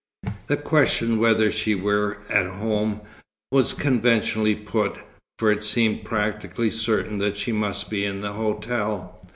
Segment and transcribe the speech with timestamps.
[0.47, 3.01] The question whether she were "at home"
[3.51, 4.97] was conventionally put,
[5.37, 9.21] for it seemed practically certain that she must be in the hotel.